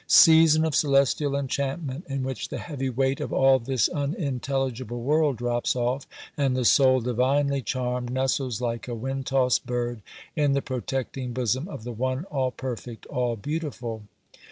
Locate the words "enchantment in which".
1.35-2.49